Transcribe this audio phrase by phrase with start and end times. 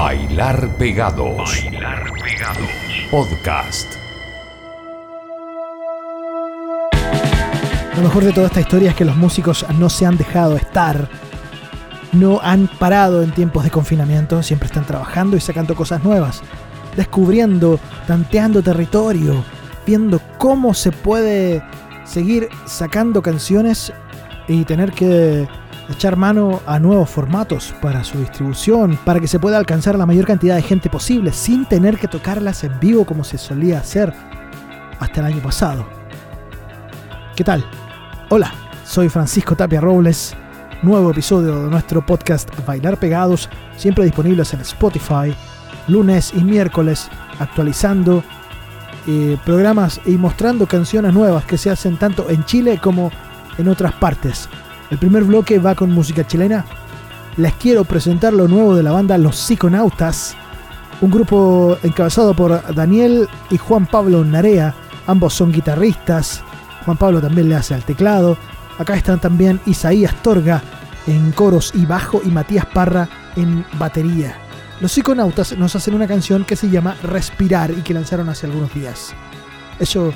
[0.00, 1.36] Bailar Pegados.
[1.36, 2.70] Bailar Pegados.
[3.10, 3.94] Podcast.
[7.96, 11.08] Lo mejor de toda esta historia es que los músicos no se han dejado estar,
[12.12, 16.42] no han parado en tiempos de confinamiento, siempre están trabajando y sacando cosas nuevas,
[16.94, 19.44] descubriendo, tanteando territorio,
[19.84, 21.60] viendo cómo se puede
[22.04, 23.92] seguir sacando canciones
[24.46, 25.48] y tener que
[25.88, 30.26] echar mano a nuevos formatos para su distribución, para que se pueda alcanzar la mayor
[30.26, 34.12] cantidad de gente posible sin tener que tocarlas en vivo como se solía hacer
[35.00, 35.86] hasta el año pasado.
[37.34, 37.64] ¿Qué tal?
[38.30, 38.52] Hola,
[38.84, 40.34] soy Francisco Tapia Robles.
[40.82, 45.34] Nuevo episodio de nuestro podcast Bailar Pegados, siempre disponibles en Spotify,
[45.88, 47.08] lunes y miércoles,
[47.40, 48.22] actualizando
[49.08, 53.10] eh, programas y mostrando canciones nuevas que se hacen tanto en Chile como
[53.56, 54.48] en otras partes.
[54.90, 56.64] El primer bloque va con música chilena.
[57.36, 60.36] Les quiero presentar lo nuevo de la banda Los Psiconautas,
[61.00, 64.74] un grupo encabezado por Daniel y Juan Pablo Narea.
[65.06, 66.42] Ambos son guitarristas,
[66.84, 68.36] Juan Pablo también le hace al teclado.
[68.78, 70.62] Acá están también Isaías Torga
[71.06, 74.36] en coros y bajo y Matías Parra en batería.
[74.80, 78.72] Los psiconautas nos hacen una canción que se llama Respirar y que lanzaron hace algunos
[78.72, 79.14] días.
[79.78, 80.12] Eso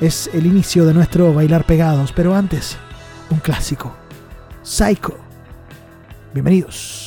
[0.00, 2.76] es el inicio de nuestro bailar pegados, pero antes,
[3.30, 3.92] un clásico.
[4.62, 5.16] Psycho.
[6.32, 7.05] Bienvenidos.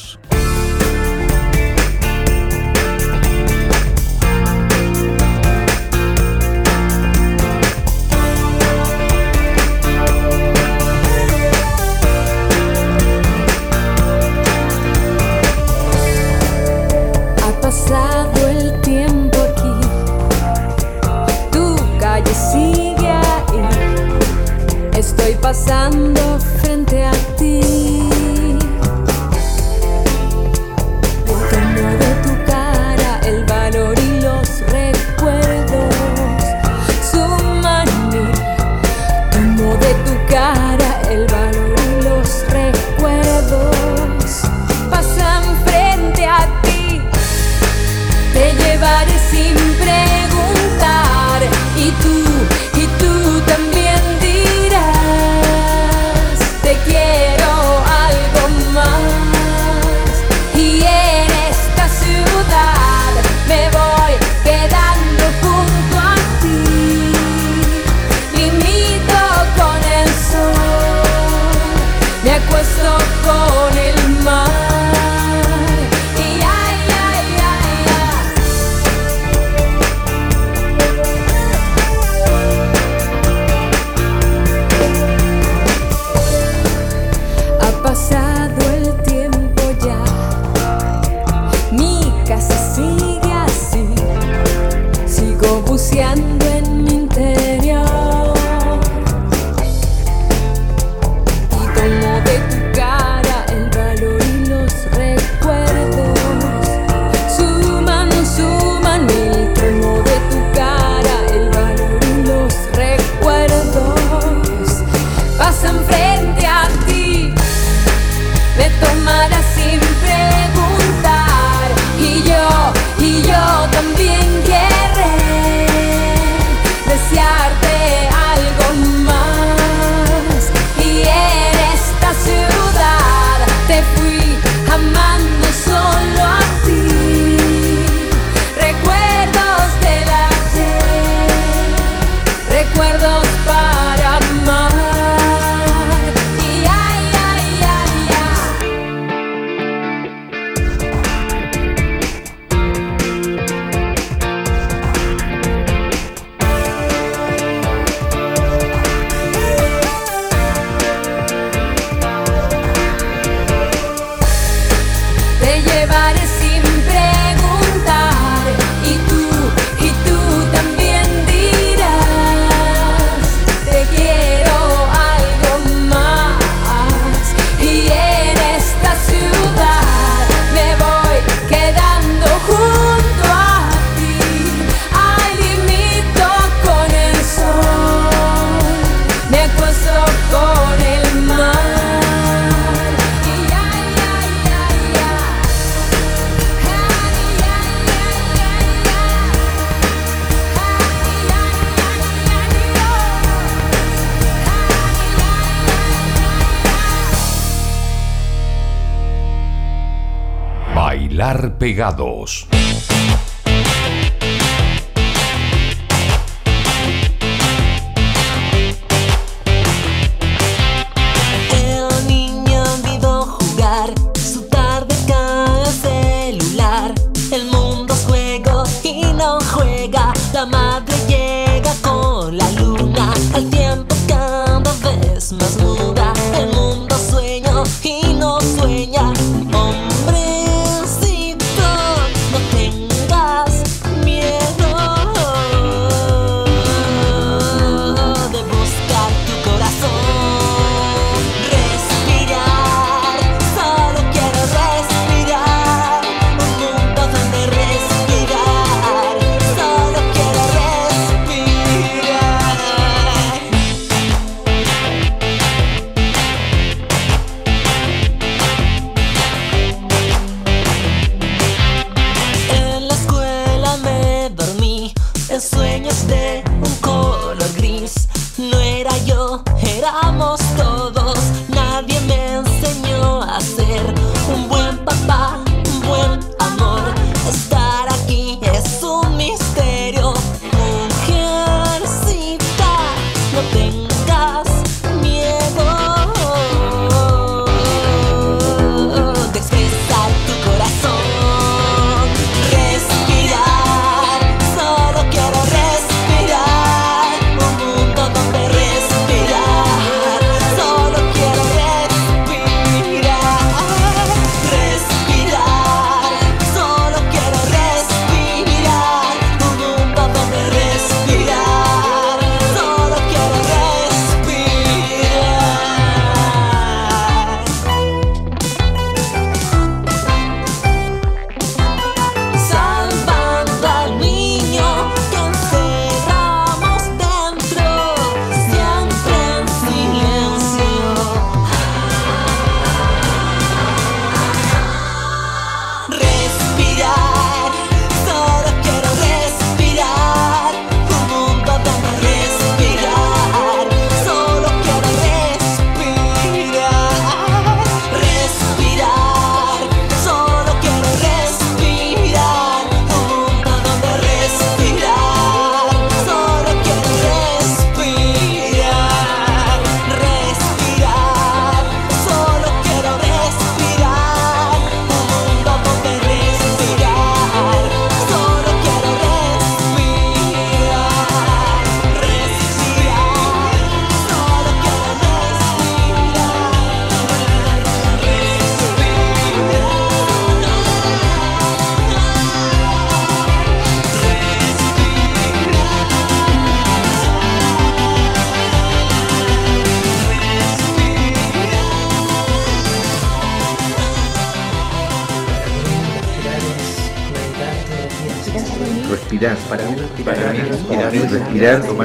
[211.59, 212.59] Pegados.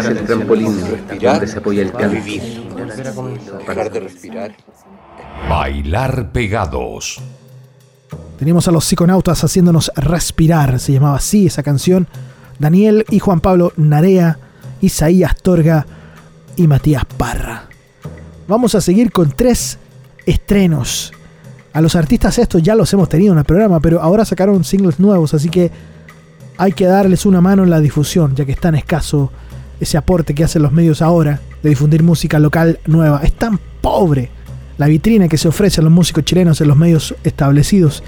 [0.05, 0.77] Es el trampolín
[1.21, 2.17] donde se apoya el canto.
[3.59, 4.55] Dejar de respirar.
[5.49, 7.21] Bailar Pegados.
[8.39, 12.07] Teníamos a los psiconautas haciéndonos respirar, se llamaba así esa canción.
[12.59, 14.39] Daniel y Juan Pablo Narea,
[14.81, 15.87] Isaías Torga
[16.57, 17.69] y Matías Parra.
[18.47, 19.79] Vamos a seguir con tres
[20.27, 21.13] estrenos.
[21.73, 25.01] A los artistas estos ya los hemos tenido en el programa, pero ahora sacaron singles
[25.01, 25.73] nuevos, así que
[26.57, 29.33] hay que darles una mano en la difusión, ya que es tan escaso
[29.81, 33.21] ese aporte que hacen los medios ahora de difundir música local nueva.
[33.23, 34.31] Es tan pobre
[34.79, 38.03] la vitrina que se ofrece a los músicos chilenos en los medios establecidos.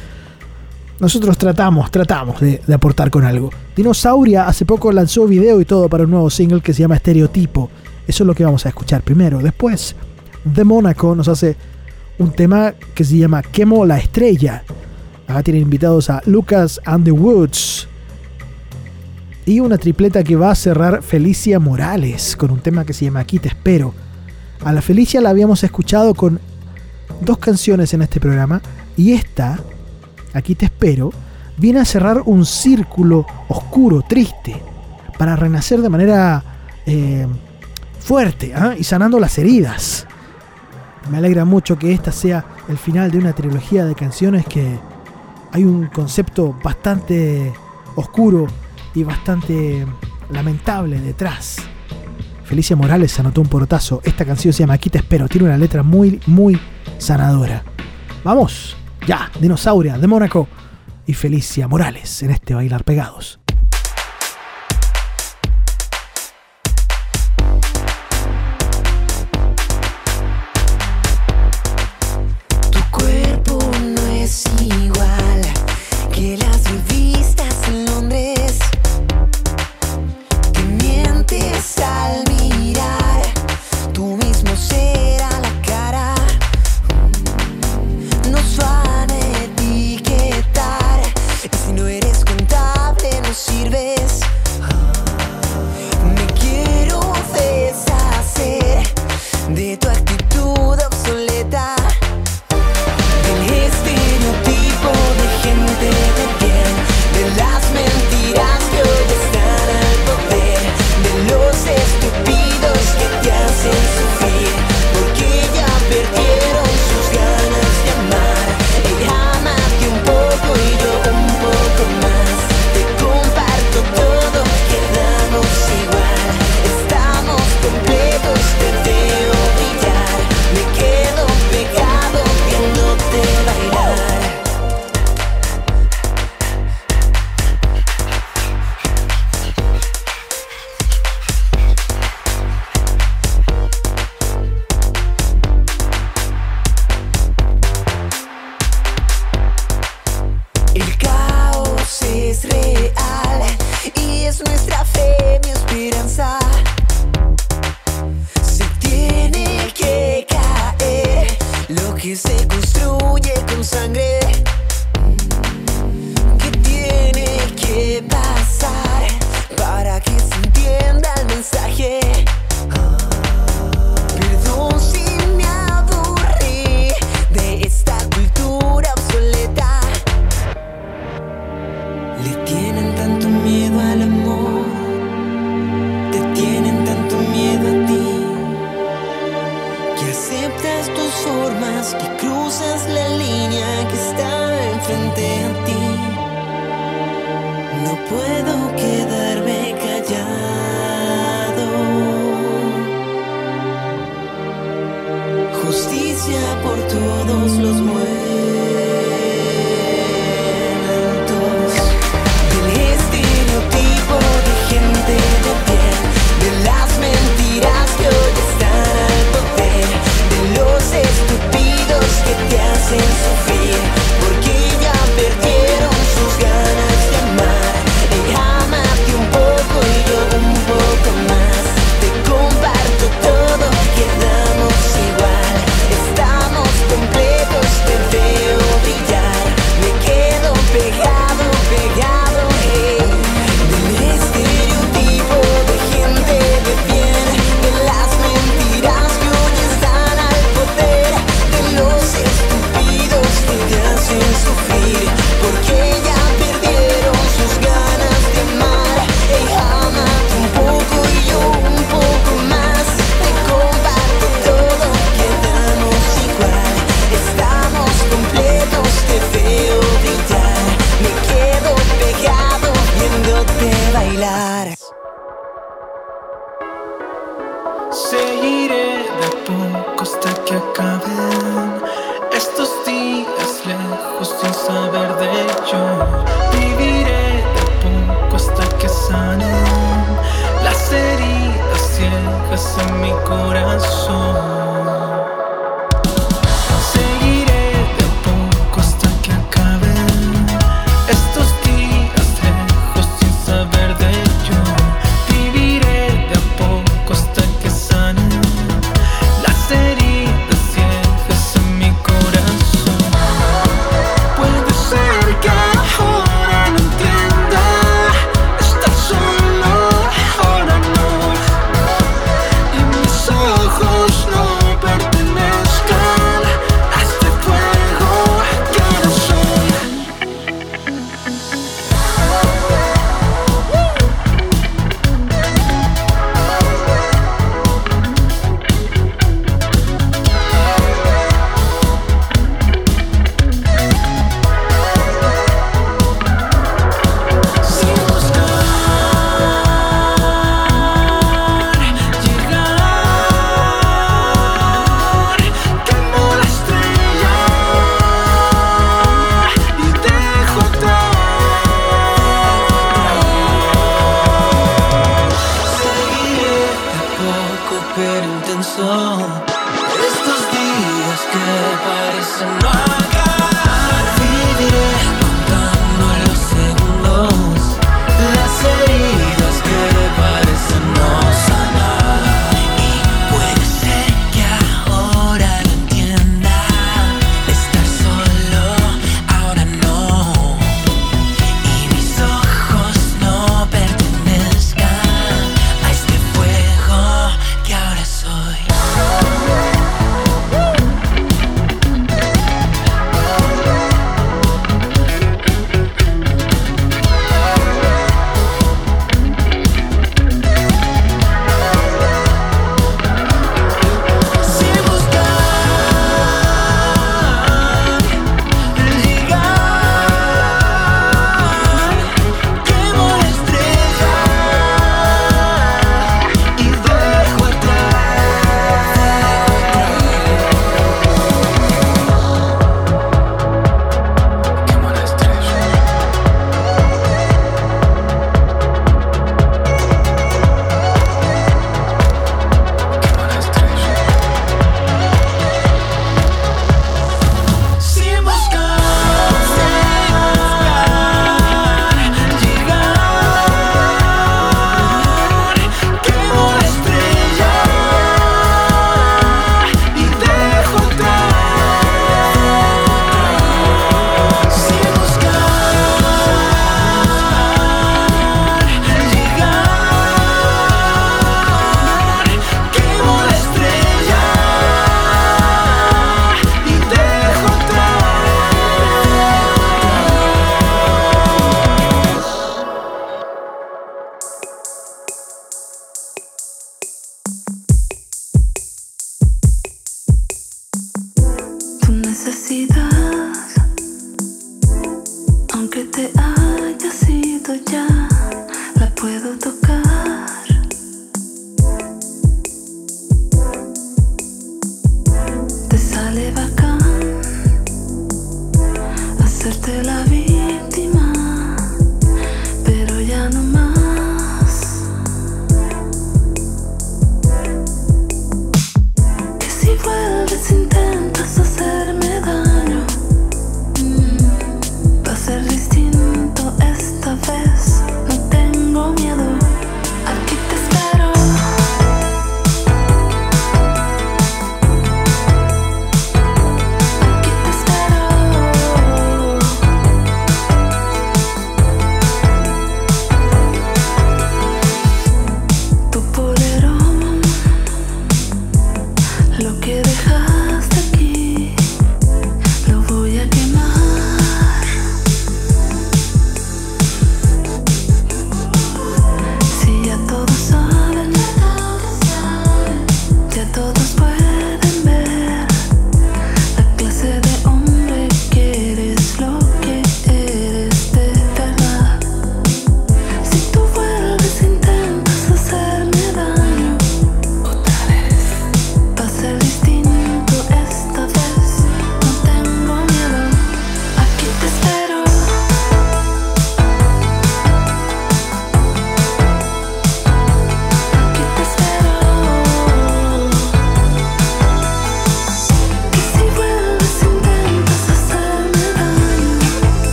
[0.98, 3.50] Nosotros tratamos, tratamos de, aportar con algo.
[3.74, 7.70] Dinosauria hace poco lanzó video y todo para un nuevo single que se llama Estereotipo.
[8.06, 9.38] Eso es lo que vamos a escuchar primero.
[9.40, 9.94] Después,
[10.54, 11.56] The Mónaco nos hace
[12.18, 14.62] un tema que se llama Quemo la Estrella.
[15.28, 17.88] Acá tienen invitados a Lucas and the Woods.
[19.48, 23.20] Y una tripleta que va a cerrar Felicia Morales con un tema que se llama
[23.20, 23.94] Aquí te espero.
[24.64, 26.40] A la Felicia la habíamos escuchado con
[27.20, 28.60] dos canciones en este programa
[28.96, 29.60] y esta,
[30.34, 31.12] Aquí te espero,
[31.56, 34.60] viene a cerrar un círculo oscuro, triste,
[35.16, 36.42] para renacer de manera
[36.84, 37.26] eh,
[38.00, 38.74] fuerte ¿ah?
[38.76, 40.08] y sanando las heridas.
[41.08, 44.76] Me alegra mucho que esta sea el final de una trilogía de canciones que
[45.52, 47.52] hay un concepto bastante
[47.94, 48.48] oscuro
[48.96, 49.86] y bastante
[50.30, 51.58] lamentable detrás.
[52.44, 54.00] Felicia Morales anotó un portazo.
[54.02, 55.28] Esta canción se llama Aquí te espero.
[55.28, 56.58] Tiene una letra muy, muy
[56.98, 57.62] sanadora.
[58.24, 58.76] Vamos,
[59.06, 60.48] ya, Dinosauria, de Mónaco.
[61.06, 63.38] y Felicia Morales en este Bailar Pegados.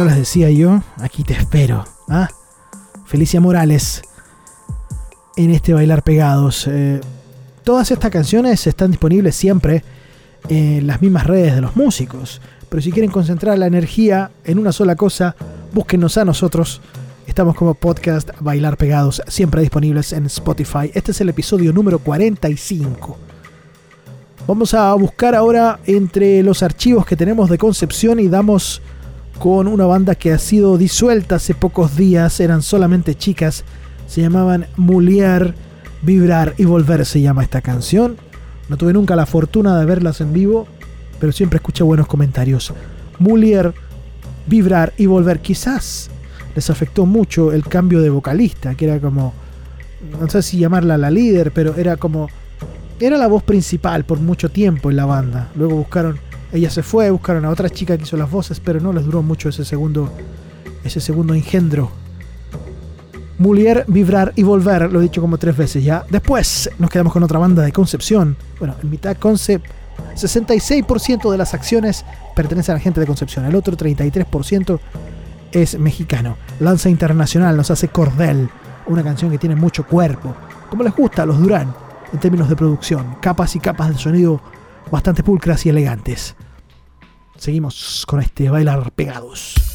[0.00, 1.84] No les decía yo, aquí te espero.
[2.08, 2.26] ¿ah?
[3.04, 4.00] Felicia Morales
[5.36, 6.66] en este Bailar Pegados.
[6.68, 7.02] Eh,
[7.64, 9.84] todas estas canciones están disponibles siempre
[10.48, 12.40] en las mismas redes de los músicos.
[12.70, 15.36] Pero si quieren concentrar la energía en una sola cosa,
[15.74, 16.80] búsquenos a nosotros.
[17.26, 20.90] Estamos como podcast Bailar Pegados, siempre disponibles en Spotify.
[20.94, 23.18] Este es el episodio número 45.
[24.46, 28.80] Vamos a buscar ahora entre los archivos que tenemos de Concepción y damos
[29.40, 33.64] con una banda que ha sido disuelta hace pocos días, eran solamente chicas,
[34.06, 35.54] se llamaban Muliar,
[36.02, 38.18] Vibrar y Volver se llama esta canción.
[38.68, 40.68] No tuve nunca la fortuna de verlas en vivo,
[41.18, 42.74] pero siempre escuché buenos comentarios.
[43.18, 43.72] Mulier,
[44.46, 46.10] Vibrar y Volver, quizás
[46.54, 49.32] les afectó mucho el cambio de vocalista, que era como,
[50.20, 52.28] no sé si llamarla la líder, pero era como,
[53.00, 55.48] era la voz principal por mucho tiempo en la banda.
[55.56, 56.18] Luego buscaron
[56.52, 59.22] ella se fue, buscaron a otra chica que hizo las voces, pero no les duró
[59.22, 60.10] mucho ese segundo,
[60.84, 61.90] ese segundo engendro.
[63.38, 66.04] Mulier, vibrar y volver, lo he dicho como tres veces ya.
[66.10, 68.36] Después nos quedamos con otra banda de Concepción.
[68.58, 69.66] Bueno, en mitad Concept,
[70.14, 74.78] 66% de las acciones pertenecen a la gente de Concepción, el otro 33%
[75.52, 76.36] es mexicano.
[76.58, 78.48] Lanza Internacional nos hace Cordel,
[78.86, 80.34] una canción que tiene mucho cuerpo,
[80.68, 81.72] como les gusta a los Durán
[82.12, 84.40] en términos de producción, capas y capas de sonido
[84.90, 86.36] bastante pulcras y elegantes.
[87.36, 89.69] Seguimos con este bailar pegados.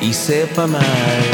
[0.00, 1.29] e sepa é mais.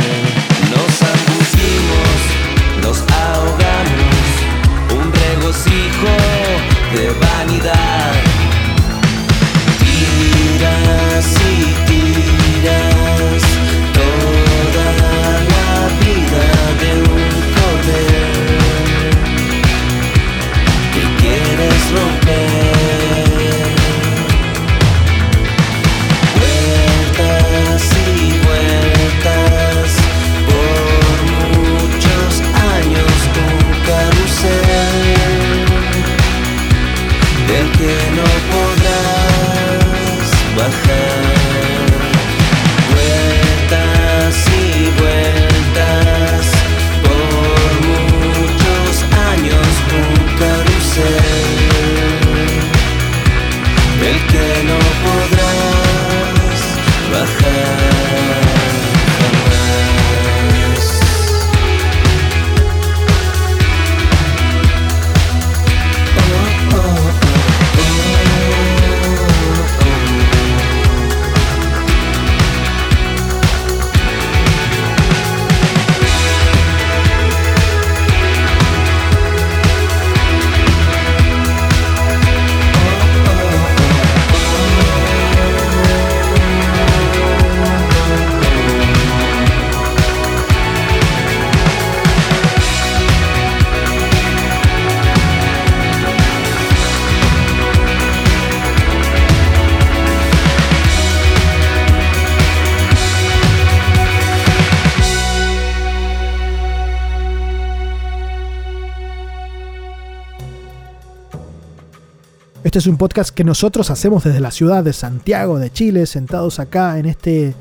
[112.76, 116.58] Este es un podcast que nosotros hacemos desde la ciudad de Santiago de Chile, sentados
[116.58, 117.54] acá en este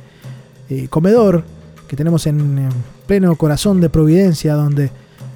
[0.70, 1.46] eh, comedor
[1.88, 2.68] que tenemos en,
[3.08, 4.92] pleno corazón de Providencia, donde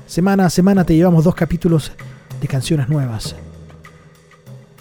[0.06, 1.94] semana a semana te llevamos dos capítulos
[2.42, 3.38] de canciones nuevas.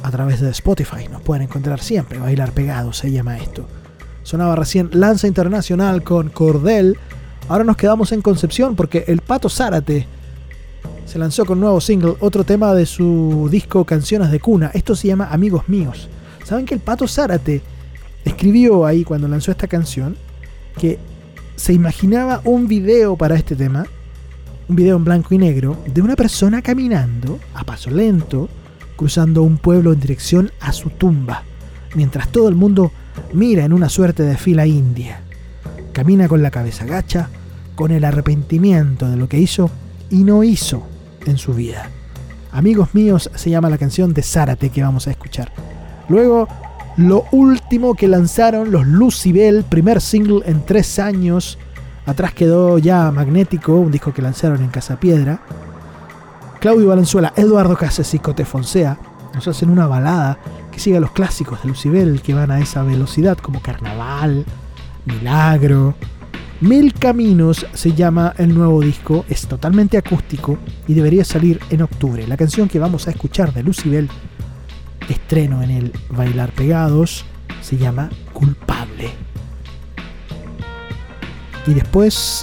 [0.02, 3.68] A través de Spotify nos pueden encontrar siempre, Bailar Pegado se llama esto.
[4.24, 6.98] Sonaba recién Lanza Internacional con Cordel.
[7.48, 10.08] Ahora nos quedamos en Concepción porque el Pato Zárate
[11.08, 14.70] se lanzó con nuevo single, otro tema de su disco Canciones de Cuna.
[14.74, 16.08] Esto se llama Amigos Míos.
[16.44, 17.62] ¿Saben que el Pato Zárate
[18.24, 20.16] escribió ahí cuando lanzó esta canción
[20.78, 20.98] que
[21.56, 23.86] se imaginaba un video para este tema,
[24.68, 28.48] un video en blanco y negro, de una persona caminando a paso lento,
[28.96, 31.42] cruzando un pueblo en dirección a su tumba,
[31.94, 32.92] mientras todo el mundo
[33.32, 35.22] mira en una suerte de fila india.
[35.92, 37.30] Camina con la cabeza gacha,
[37.74, 39.70] con el arrepentimiento de lo que hizo
[40.10, 40.82] y no hizo
[41.26, 41.90] en su vida.
[42.52, 45.52] Amigos míos se llama la canción de Zárate que vamos a escuchar.
[46.08, 46.48] Luego,
[46.96, 51.58] lo último que lanzaron los Lucibel, primer single en tres años.
[52.06, 55.40] Atrás quedó ya Magnético, un disco que lanzaron en Casa Piedra.
[56.60, 58.98] Claudio Valenzuela, Eduardo Cases y Cote Fonsea
[59.34, 60.38] nos hacen una balada
[60.72, 64.44] que sigue a los clásicos de Lucibel que van a esa velocidad como Carnaval,
[65.04, 65.94] Milagro.
[66.60, 72.26] Mil Caminos se llama el nuevo disco, es totalmente acústico y debería salir en octubre.
[72.26, 74.08] La canción que vamos a escuchar de Lucibel,
[75.08, 77.24] estreno en el Bailar Pegados,
[77.60, 79.08] se llama Culpable.
[81.68, 82.42] Y después,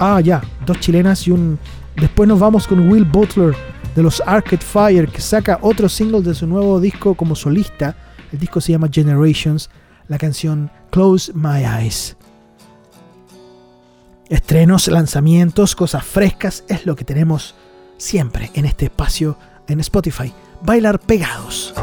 [0.00, 1.56] ah ya, dos chilenas y un...
[1.94, 3.54] Después nos vamos con Will Butler
[3.94, 7.94] de los Arcade Fire que saca otro single de su nuevo disco como solista.
[8.32, 9.70] El disco se llama Generations,
[10.08, 12.16] la canción Close My Eyes.
[14.32, 17.54] Estrenos, lanzamientos, cosas frescas es lo que tenemos
[17.98, 19.36] siempre en este espacio
[19.68, 20.32] en Spotify.
[20.62, 21.74] Bailar pegados.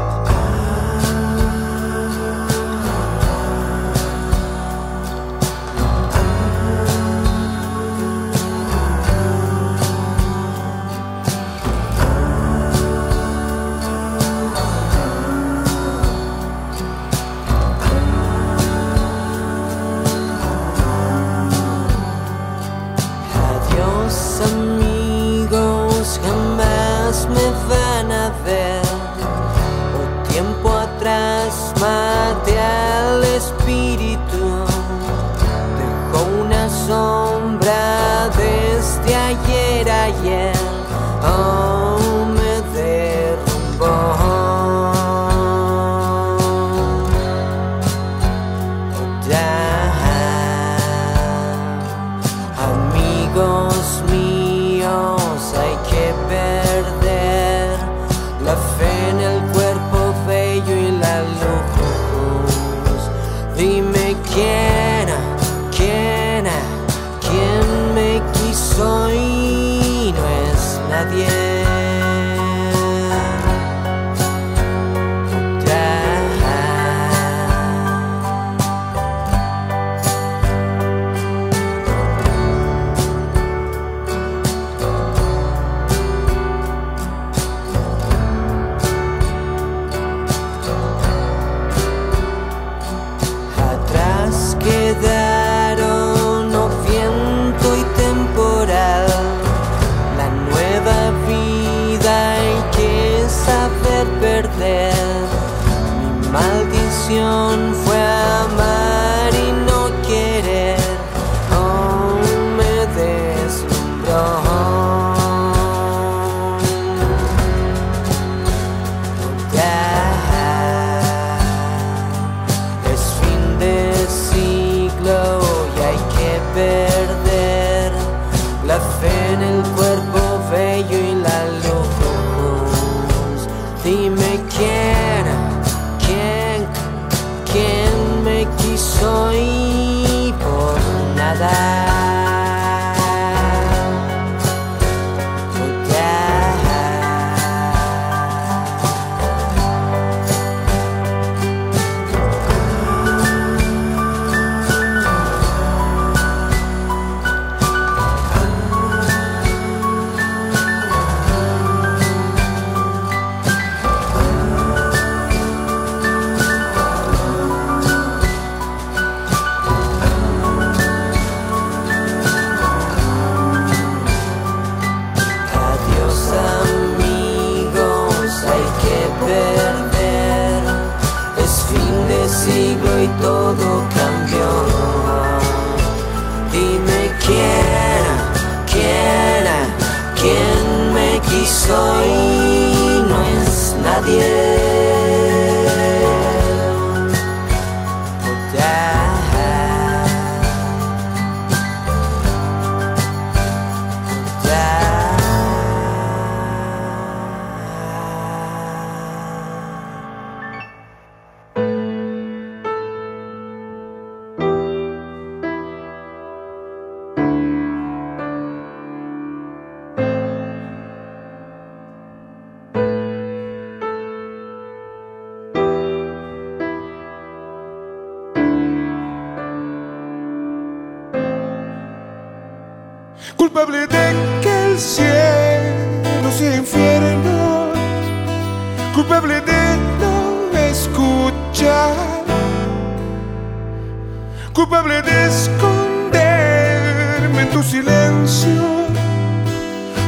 [247.62, 248.86] silencio,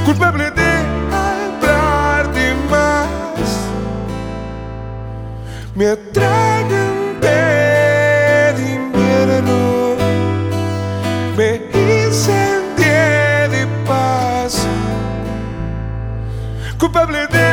[0.04, 0.70] culpable de
[1.12, 3.40] hablarte más.
[5.74, 7.28] Me atraganté
[8.56, 9.96] de invierno,
[11.36, 14.66] me incendié de paz,
[16.78, 17.51] culpable de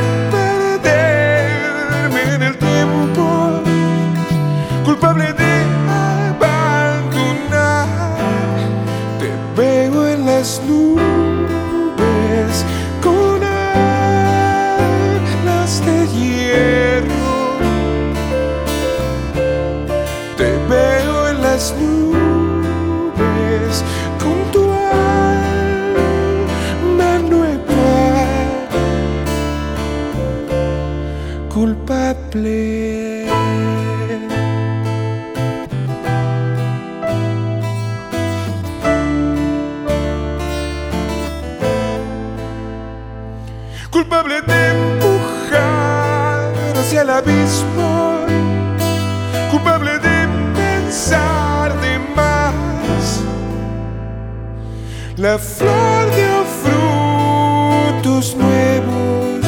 [55.20, 59.45] La flor dio frutos nuevos,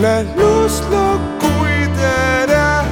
[0.00, 2.82] la luz lo cuidará.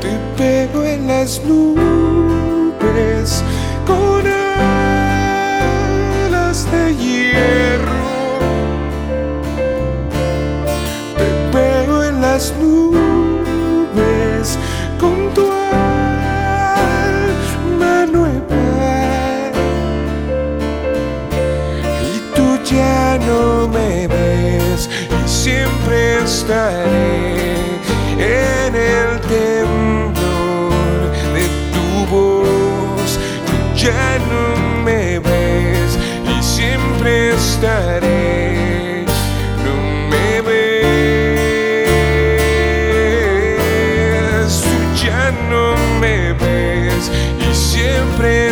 [0.00, 1.77] Te pego en las nubes.
[26.50, 27.76] en
[28.74, 30.72] el temblor
[31.34, 31.44] de
[31.74, 33.18] tu voz.
[33.46, 39.04] Tú ya no me ves y siempre estaré.
[39.62, 39.74] No
[40.08, 40.62] me ves,
[44.62, 48.47] tú ya no me ves y siempre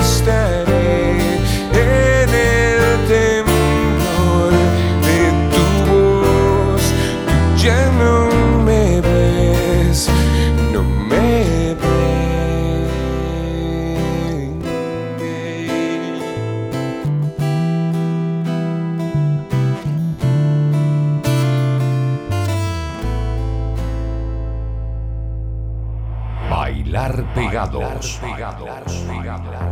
[27.97, 29.66] ligados, ligados, ligados.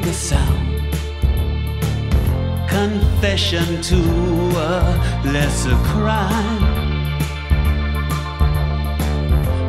[0.00, 0.68] make a sound.
[2.68, 6.60] Confession to a lesser crime.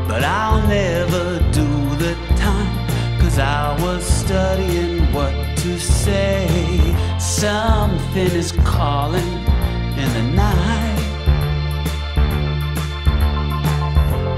[0.08, 6.48] But I'll never do the time, cause I was studying what to say.
[7.20, 9.32] Something is calling
[9.98, 10.98] in the night.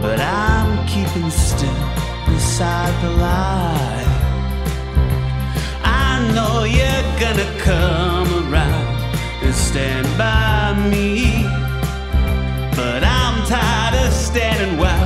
[0.01, 1.89] But I'm keeping still
[2.27, 4.02] beside the light
[6.43, 8.85] know you're gonna come around
[9.43, 11.43] and stand by me.
[12.75, 15.02] But I'm tired of standing wild.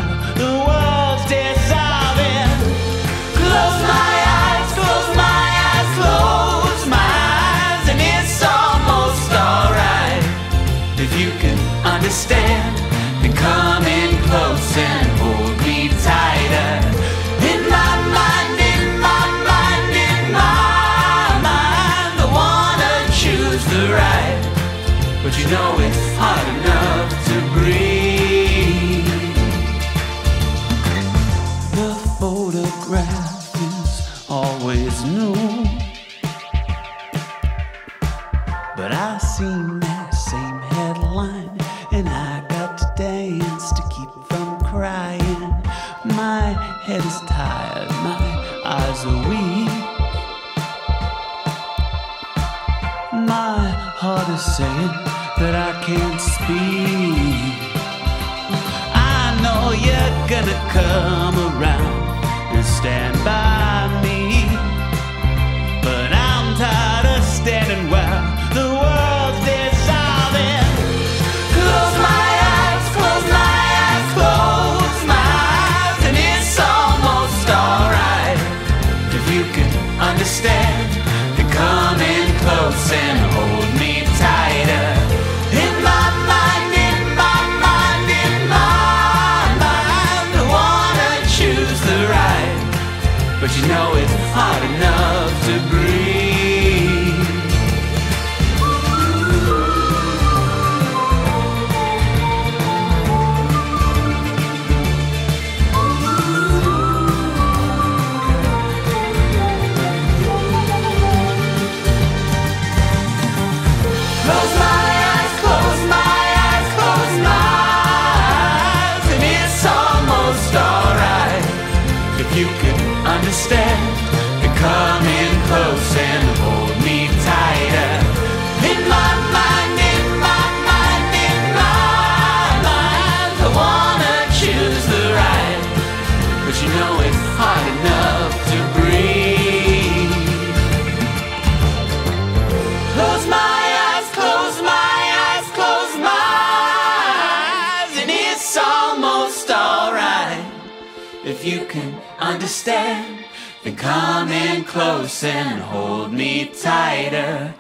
[152.33, 153.23] Understand,
[153.63, 157.53] then come in close and hold me tighter.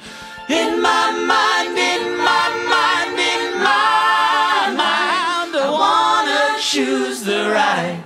[0.49, 8.03] In my mind, in my mind, in my mind, I wanna choose the right.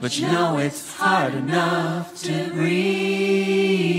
[0.00, 3.98] But you know it's hard enough to breathe.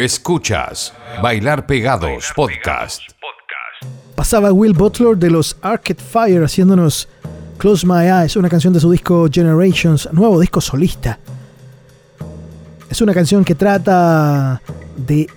[0.00, 0.92] Escuchas
[1.22, 3.02] Bailar Pegados Podcast.
[4.16, 7.08] Pasaba Will Butler de los Arcade Fire haciéndonos
[7.62, 11.20] Close My Eyes, una canción de su disco Generations, nuevo disco solista.
[12.90, 14.60] Es una canción que trata
[14.96, 15.28] de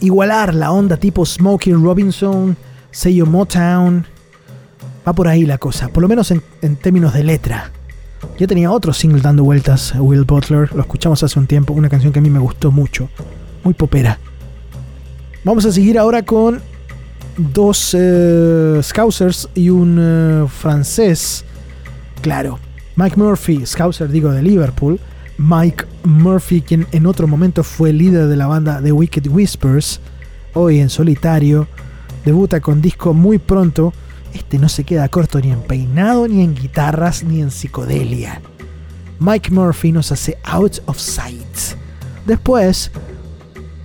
[0.00, 2.54] igualar la onda tipo Smokey Robinson,
[2.90, 4.04] sello Motown.
[5.08, 7.70] Va por ahí la cosa, por lo menos en, en términos de letra.
[8.38, 12.12] Ya tenía otro single dando vueltas, Will Butler, lo escuchamos hace un tiempo, una canción
[12.12, 13.08] que a mí me gustó mucho,
[13.62, 14.18] muy popera.
[15.42, 16.60] Vamos a seguir ahora con
[17.36, 21.44] dos eh, Scousers y un eh, francés.
[22.20, 22.58] Claro,
[22.96, 25.00] Mike Murphy, Scouser digo de Liverpool.
[25.36, 30.00] Mike Murphy, quien en otro momento fue líder de la banda The Wicked Whispers,
[30.52, 31.66] hoy en solitario,
[32.24, 33.92] debuta con disco muy pronto.
[34.32, 38.40] Este no se queda corto ni en peinado, ni en guitarras, ni en psicodelia.
[39.18, 41.76] Mike Murphy nos hace Out of Sight.
[42.26, 42.90] Después,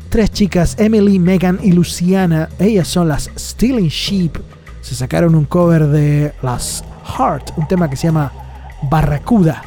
[0.09, 4.37] tres chicas, Emily, Megan y Luciana, ellas son las Stealing Sheep.
[4.81, 6.83] Se sacaron un cover de las
[7.17, 8.31] Heart, un tema que se llama
[8.89, 9.63] Barracuda.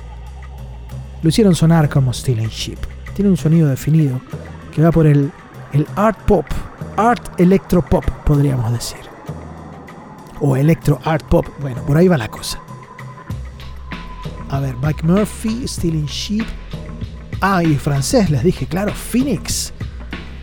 [1.22, 2.78] Lo hicieron sonar como Stealing Sheep.
[3.14, 4.20] Tiene un sonido definido
[4.74, 5.30] que va por el,
[5.72, 6.46] el art pop,
[6.96, 9.00] art electro pop, podríamos decir.
[10.40, 12.58] O electro art pop, bueno, por ahí va la cosa.
[14.48, 16.46] A ver, Mike Murphy, Stealing Sheep.
[17.40, 19.72] Ah, y francés, les dije, claro, Phoenix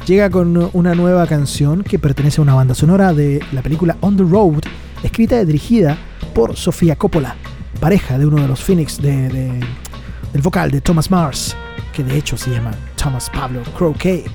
[0.06, 4.18] llega con una nueva canción que pertenece a una banda sonora de la película On
[4.18, 4.62] the Road,
[5.04, 5.98] escrita y dirigida
[6.34, 7.36] por Sofía Coppola,
[7.80, 9.60] pareja de uno de los Phoenix de, de-
[10.34, 11.56] del vocal de Thomas Mars,
[11.94, 14.26] que de hecho se llama Thomas Pablo Croquet.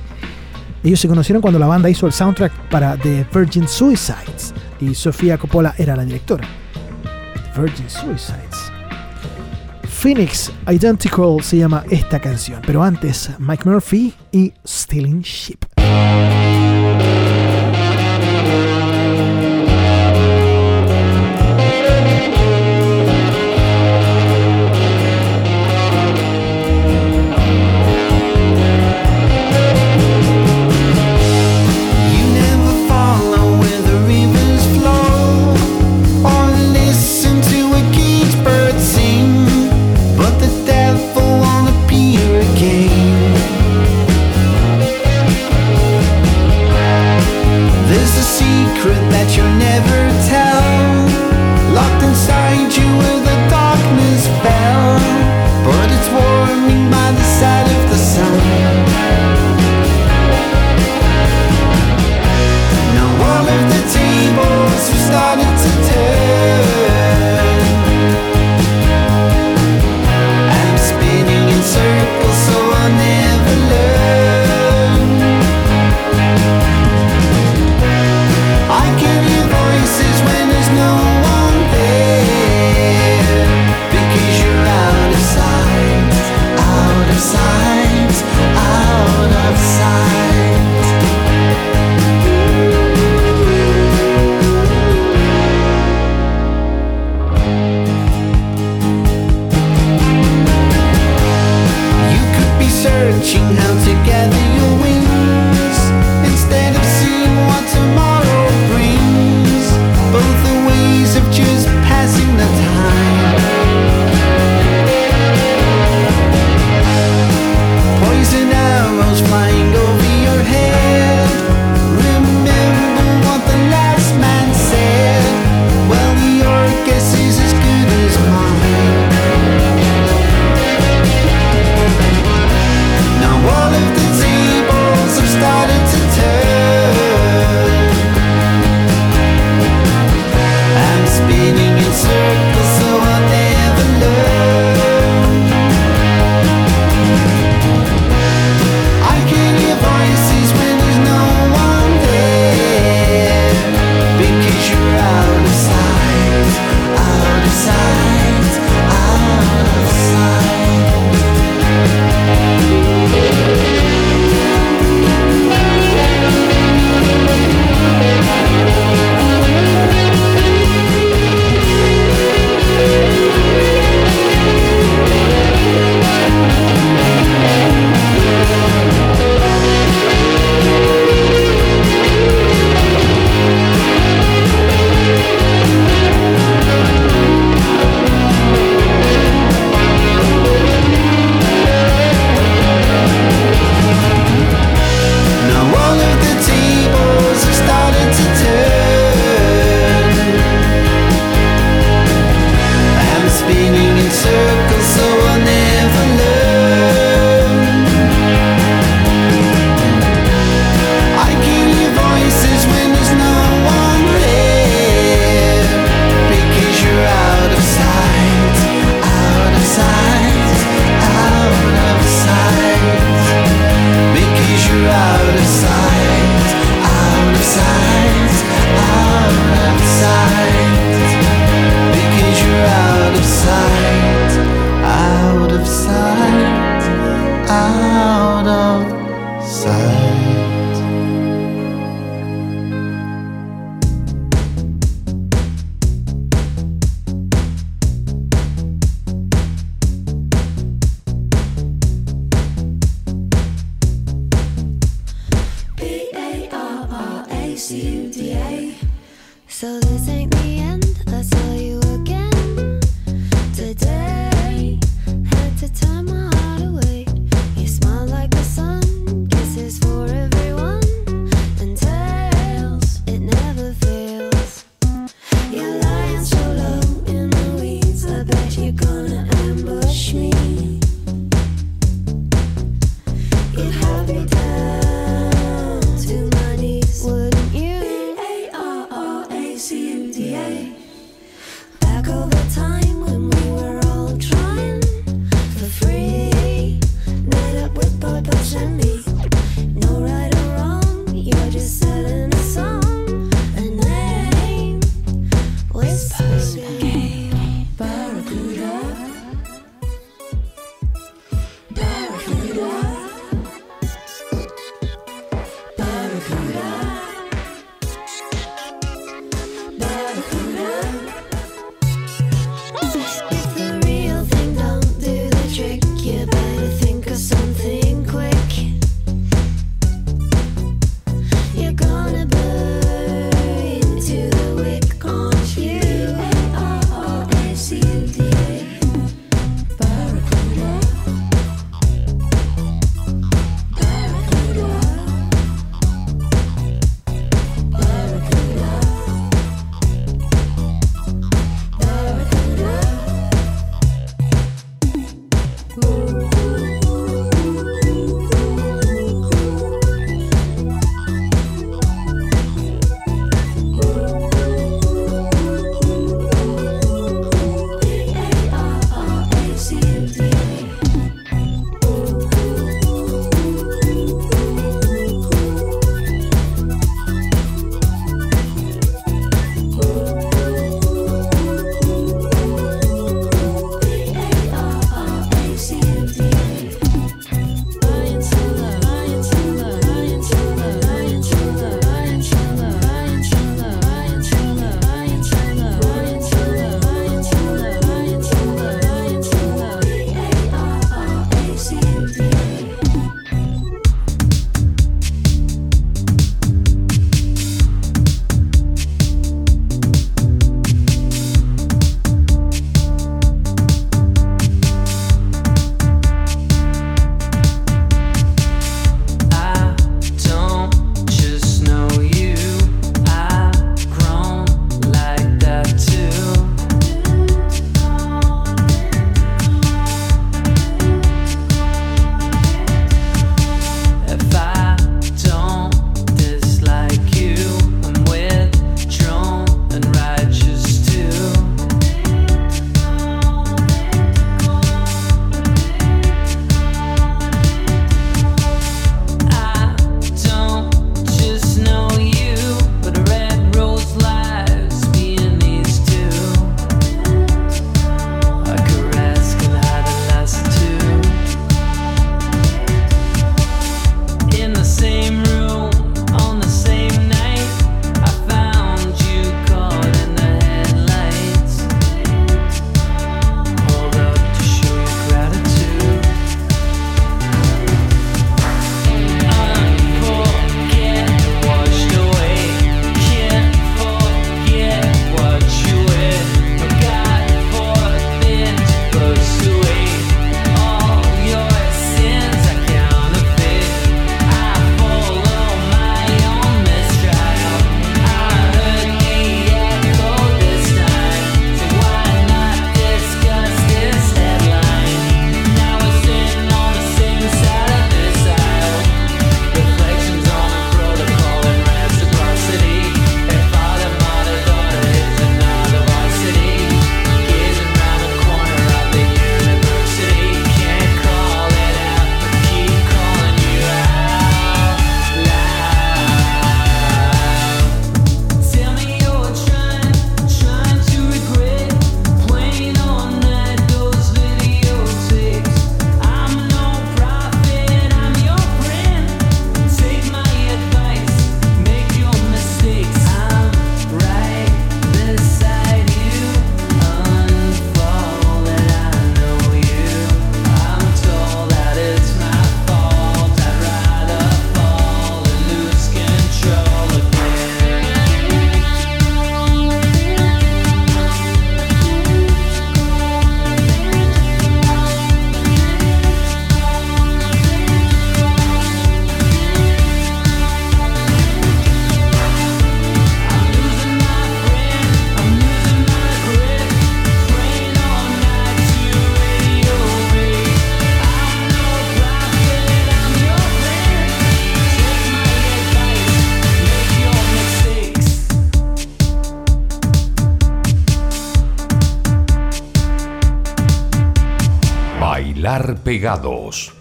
[0.82, 5.38] Ellos se conocieron cuando la banda hizo el soundtrack para The Virgin Suicides y Sofía
[5.38, 6.46] Coppola era la directora.
[7.54, 8.63] The Virgin Suicides.
[10.04, 15.73] Phoenix Identical se llama esta canción, pero antes Mike Murphy y Stealing Ship.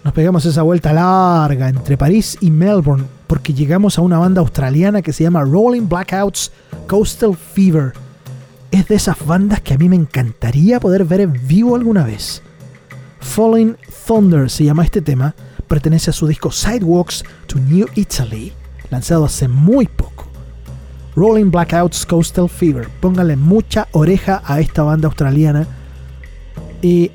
[0.02, 5.02] Nos pegamos esa vuelta larga entre París y Melbourne porque llegamos a una banda australiana
[5.02, 6.50] que se llama Rolling Blackouts
[6.88, 7.92] Coastal Fever.
[8.70, 12.42] Es de esas bandas que a mí me encantaría poder ver en vivo alguna vez.
[13.20, 13.76] Falling
[14.06, 15.34] Thunder se llama este tema,
[15.68, 18.52] pertenece a su disco Sidewalks to New Italy,
[18.90, 20.26] lanzado hace muy poco.
[21.16, 22.88] Rolling Blackouts Coastal Fever.
[23.00, 25.66] Pónganle mucha oreja a esta banda australiana.
[26.82, 27.12] Y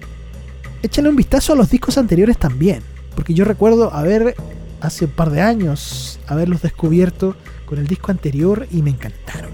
[0.84, 2.82] échenle un vistazo a los discos anteriores también.
[3.15, 4.36] Porque yo recuerdo haber,
[4.82, 9.51] hace un par de años, haberlos descubierto con el disco anterior y me encantaron.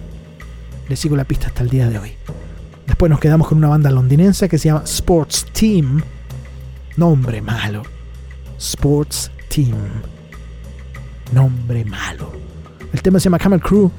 [0.87, 2.11] Les sigo la pista hasta el día de hoy.
[2.85, 6.01] Después nos quedamos con una banda londinense que se llama Sports Team.
[6.95, 7.81] Nombre malo.
[8.57, 9.75] Sports Team.
[11.33, 12.31] Nombre malo.
[12.93, 13.91] El tema se llama Camel Crew.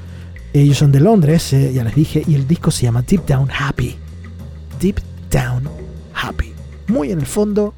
[0.52, 3.50] Ellos son de Londres, eh, ya les dije, y el disco se llama Deep Down
[3.50, 3.96] Happy.
[4.80, 5.00] Deep
[5.30, 5.85] Down Happy.
[6.88, 7.74] Muy en el fondo,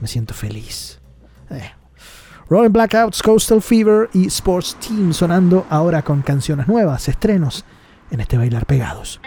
[0.00, 1.00] me siento feliz.
[1.50, 1.72] Eh.
[2.48, 7.64] Rolling Blackouts, Coastal Fever y Sports Team sonando ahora con canciones nuevas, estrenos
[8.10, 9.20] en este Bailar Pegados.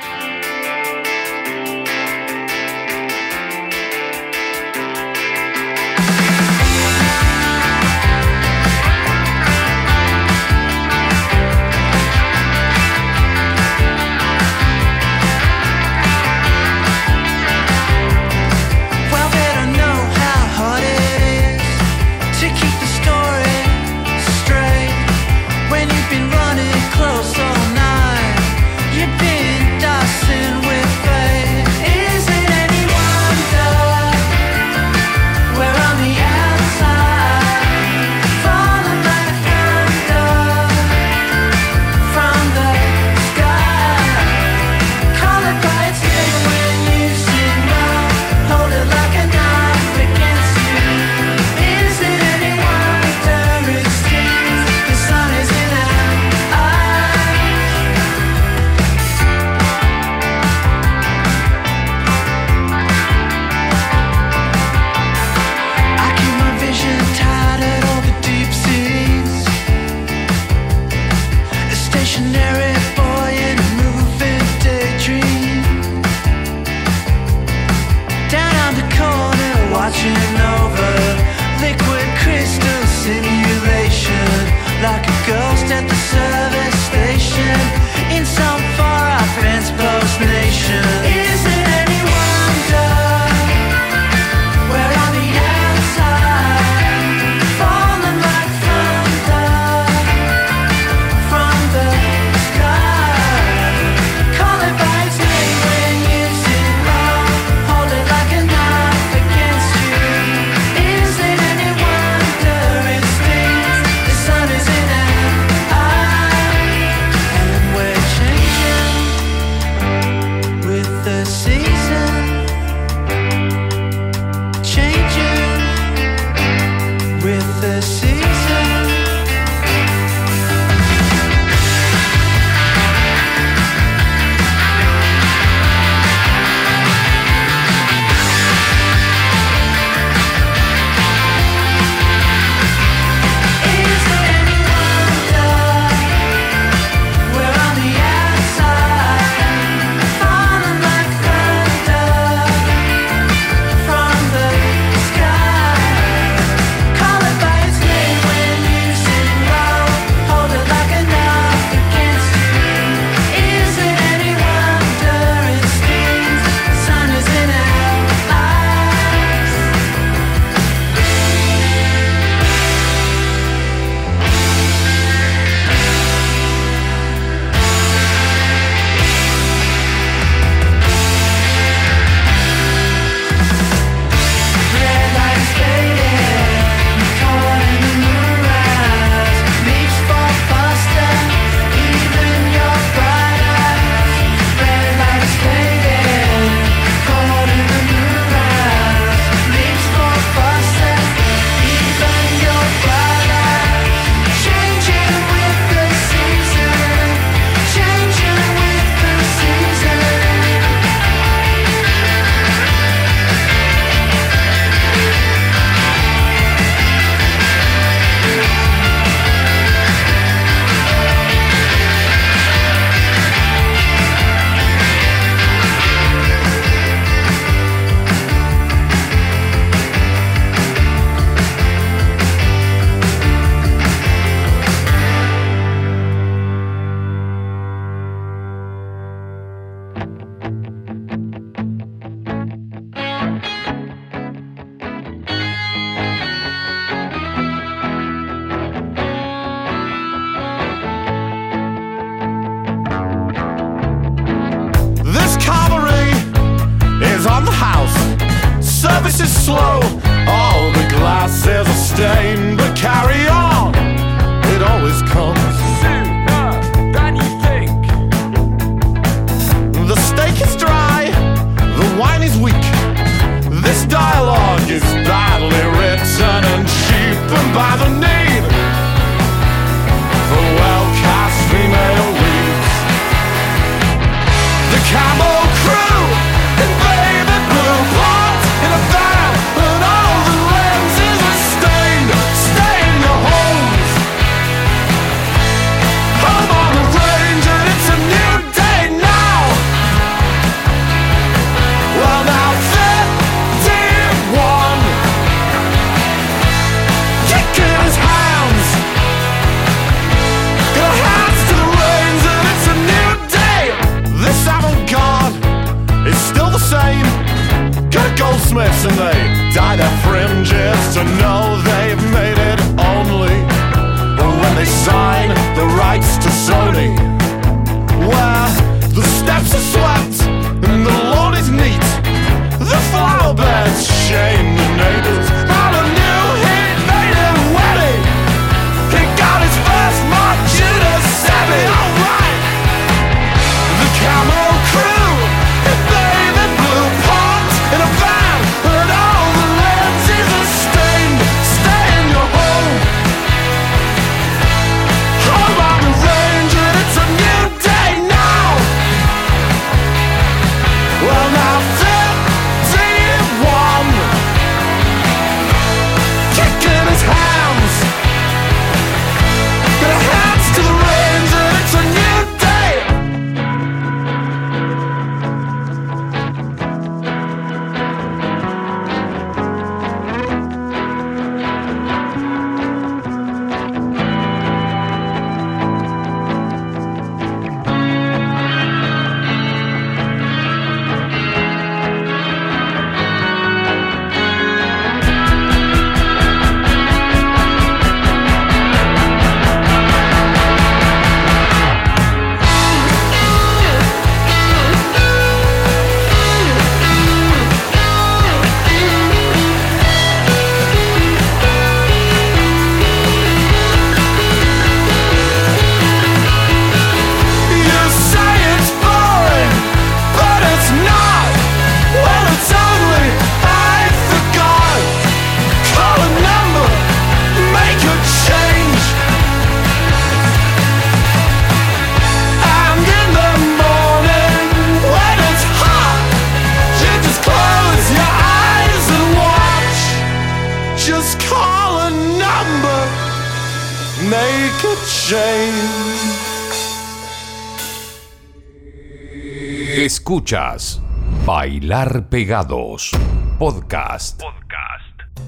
[450.17, 450.81] Escuchas
[451.27, 452.89] Bailar Pegados
[453.37, 454.19] Podcast.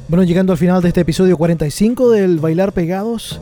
[0.08, 3.40] Bueno, llegando al final de este episodio 45 del Bailar Pegados,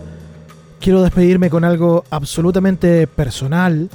[0.81, 3.89] quiero despedirme con algo absolutamente personal.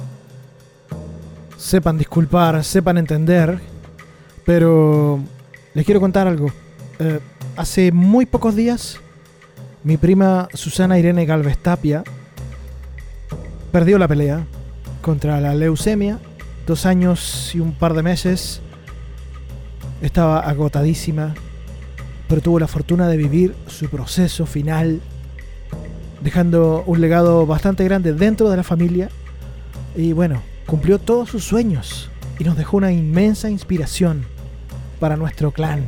[1.55, 3.59] Sepan disculpar, sepan entender,
[4.47, 5.19] pero
[5.75, 6.51] les quiero contar algo.
[6.97, 7.19] Eh,
[7.55, 8.99] hace muy pocos días,
[9.83, 12.03] mi prima Susana Irene Galvez Tapia
[13.71, 14.43] perdió la pelea
[15.03, 16.19] contra la leucemia.
[16.65, 18.61] Dos años y un par de meses.
[20.01, 21.33] Estaba agotadísima,
[22.27, 25.01] pero tuvo la fortuna de vivir su proceso final,
[26.21, 29.09] dejando un legado bastante grande dentro de la familia.
[29.95, 32.09] Y bueno, cumplió todos sus sueños
[32.39, 34.25] y nos dejó una inmensa inspiración
[34.99, 35.83] para nuestro clan.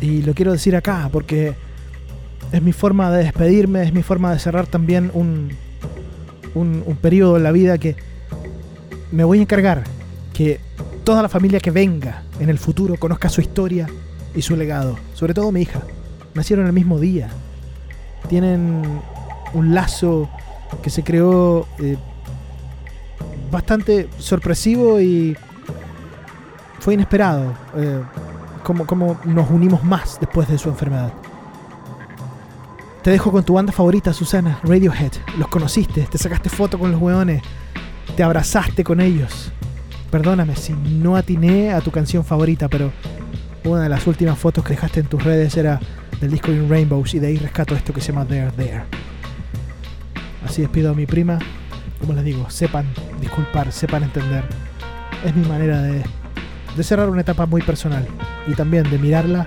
[0.00, 1.54] Y lo quiero decir acá porque
[2.52, 5.50] es mi forma de despedirme, es mi forma de cerrar también un,
[6.54, 7.96] un, periodo en la vida que
[9.12, 9.84] me voy a encargar
[10.32, 10.60] que
[11.04, 13.88] toda la familia que venga en el futuro conozca su historia
[14.34, 14.98] y su legado.
[15.14, 15.80] Sobre todo mi hija.
[16.34, 17.28] Nacieron el mismo día.
[18.28, 18.82] Tienen
[19.54, 20.28] un lazo
[20.82, 21.96] que se creó eh,
[23.50, 25.36] bastante sorpresivo y
[26.78, 27.54] fue inesperado.
[27.76, 28.02] eh,
[28.86, 31.12] como, nos unimos más después de su enfermedad.
[33.02, 35.12] Te dejo con tu banda favorita, Susana, Radiohead.
[35.38, 37.42] Los conociste, te sacaste foto con los hueones,
[38.18, 39.52] te abrazaste con ellos.
[40.10, 42.90] Perdóname si no atiné a tu canción favorita, pero
[43.62, 45.78] una de las últimas fotos que dejaste en tus redes era
[46.20, 48.82] del disco In Rainbows y de ahí rescato esto que se llama There There.
[50.44, 51.38] Así despido a mi prima.
[52.00, 52.86] Como les digo, sepan
[53.20, 54.42] disculpar, sepan entender.
[55.24, 56.02] Es mi manera de,
[56.76, 58.04] de cerrar una etapa muy personal
[58.48, 59.46] y también de mirarla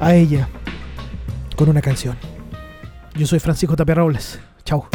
[0.00, 0.48] a ella
[1.54, 2.16] con una canción.
[3.14, 4.40] Yo soy Francisco Tapia Robles.
[4.64, 4.86] Chau.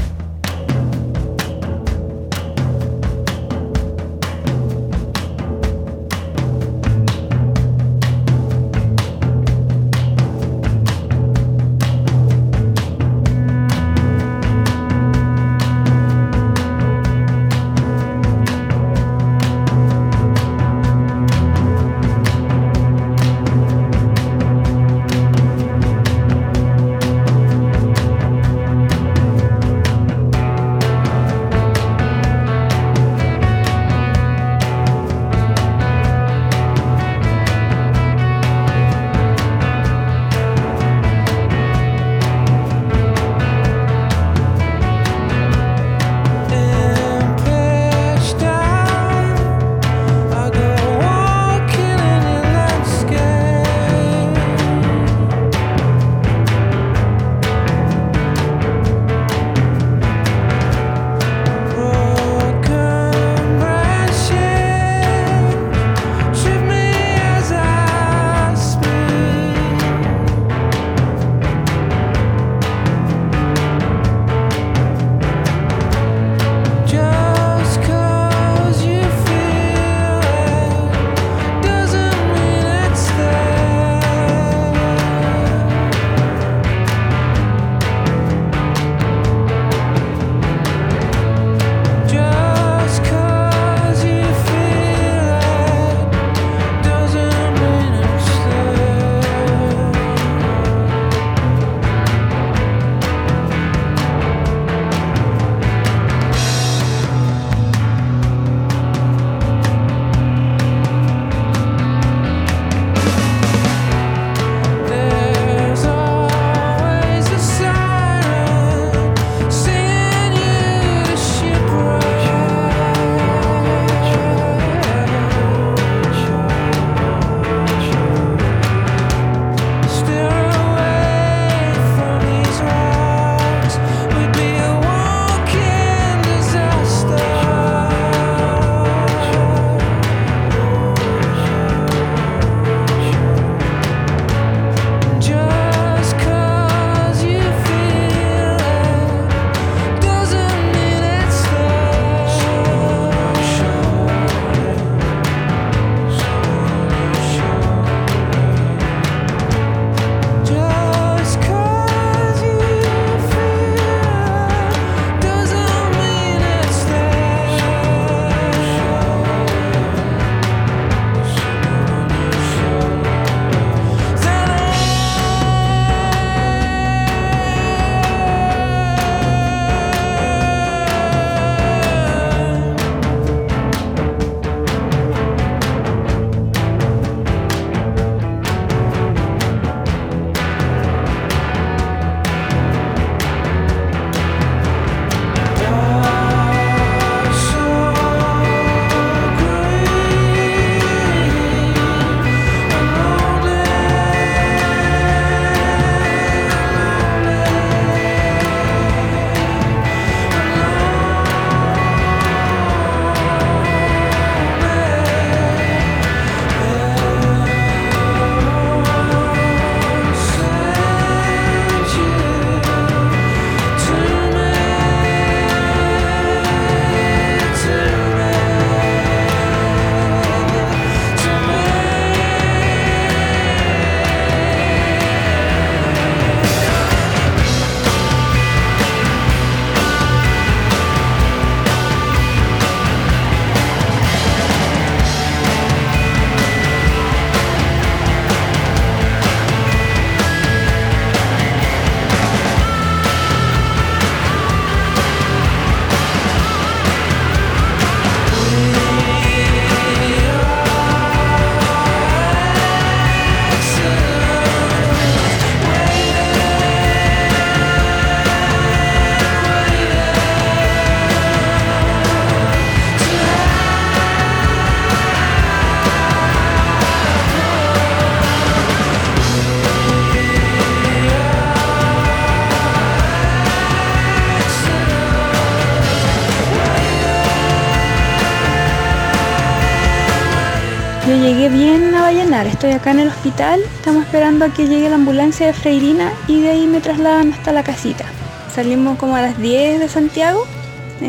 [291.50, 295.48] Bien a Vallenar, estoy acá en el hospital, estamos esperando a que llegue la ambulancia
[295.48, 298.06] de Freirina y de ahí me trasladan hasta la casita.
[298.54, 300.46] Salimos como a las 10 de Santiago,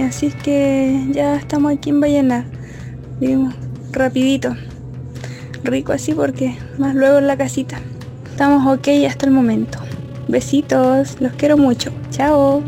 [0.06, 2.44] así es que ya estamos aquí en Vallenar.
[3.20, 3.55] Vivimos
[3.90, 4.55] rapidito,
[5.65, 7.81] rico así porque más luego en la casita.
[8.31, 9.78] Estamos ok hasta el momento.
[10.28, 11.90] Besitos, los quiero mucho.
[12.10, 12.62] Chao.